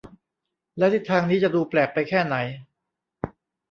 [0.77, 2.35] แล้วทิศทางนี้จะดูแปลกไปแค่ไหน